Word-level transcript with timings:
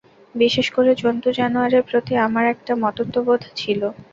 বিশেষ 0.35 0.67
করে 0.71 0.91
জন্তু-জানোয়ারের 1.01 1.83
প্রতি 1.89 2.13
আমার 2.25 2.45
একটা 2.53 2.73
মমত্ববোধ 2.75 3.41
ছিল। 3.55 3.81